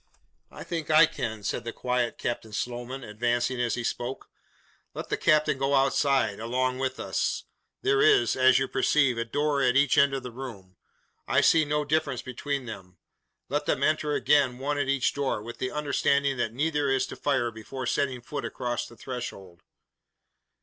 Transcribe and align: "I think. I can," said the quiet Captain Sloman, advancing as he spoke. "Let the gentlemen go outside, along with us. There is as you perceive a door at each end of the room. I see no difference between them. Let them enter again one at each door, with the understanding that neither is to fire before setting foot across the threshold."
"I 0.49 0.63
think. 0.63 0.89
I 0.89 1.05
can," 1.05 1.43
said 1.43 1.63
the 1.63 1.71
quiet 1.71 2.17
Captain 2.17 2.53
Sloman, 2.53 3.03
advancing 3.03 3.61
as 3.61 3.75
he 3.75 3.83
spoke. 3.83 4.31
"Let 4.95 5.09
the 5.09 5.15
gentlemen 5.15 5.59
go 5.59 5.75
outside, 5.75 6.39
along 6.39 6.79
with 6.79 6.99
us. 6.99 7.43
There 7.83 8.01
is 8.01 8.35
as 8.35 8.57
you 8.57 8.67
perceive 8.67 9.19
a 9.19 9.25
door 9.25 9.61
at 9.61 9.75
each 9.75 9.99
end 9.99 10.15
of 10.15 10.23
the 10.23 10.31
room. 10.31 10.75
I 11.27 11.41
see 11.41 11.65
no 11.65 11.85
difference 11.85 12.23
between 12.23 12.65
them. 12.65 12.97
Let 13.47 13.67
them 13.67 13.83
enter 13.83 14.13
again 14.13 14.57
one 14.57 14.79
at 14.79 14.89
each 14.89 15.13
door, 15.13 15.39
with 15.43 15.59
the 15.59 15.69
understanding 15.69 16.35
that 16.37 16.51
neither 16.51 16.89
is 16.89 17.05
to 17.05 17.15
fire 17.15 17.51
before 17.51 17.85
setting 17.85 18.21
foot 18.23 18.43
across 18.43 18.87
the 18.87 18.97
threshold." 18.97 19.61